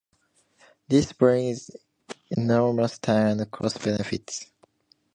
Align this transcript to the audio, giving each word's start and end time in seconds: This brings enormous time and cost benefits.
This 0.87 1.13
brings 1.13 1.69
enormous 2.35 2.97
time 2.97 3.39
and 3.39 3.51
cost 3.51 3.83
benefits. 3.83 4.47